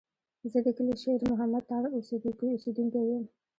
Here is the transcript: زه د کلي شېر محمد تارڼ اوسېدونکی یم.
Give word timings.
زه 0.51 0.59
د 0.65 0.67
کلي 0.77 0.95
شېر 1.01 1.19
محمد 1.31 1.63
تارڼ 1.69 1.85
اوسېدونکی 1.95 3.03
یم. 3.09 3.23